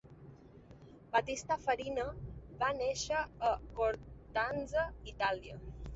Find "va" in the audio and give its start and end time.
2.63-2.71